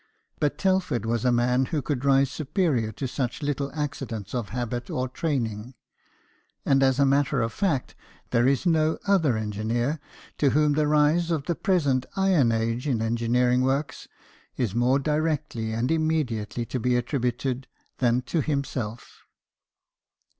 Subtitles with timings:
[0.39, 4.89] But Telford was a man who could rise superior to such little accidents of habit
[4.89, 5.75] or training;
[6.65, 7.93] and as a matter of fact
[8.31, 9.99] there is no other engineer
[10.39, 13.95] to whom the rise of the present "iron age" in engineering work
[14.57, 17.67] is more directly and immediately to be attributed
[17.99, 19.21] than to himself.